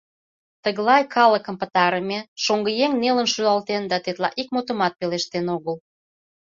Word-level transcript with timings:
—Тыглай 0.63 1.03
калыкым 1.15 1.55
пытарыме,— 1.61 2.19
шоҥгыеҥ 2.43 2.91
нелын 3.01 3.27
шӱлалтен 3.33 3.83
да 3.91 3.97
тетла 4.05 4.29
ик 4.41 4.47
мутымат 4.55 4.93
пелештен 4.99 5.45
огыл. 5.55 5.75